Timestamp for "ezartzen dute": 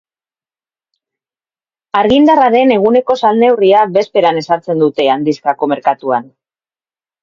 4.45-5.11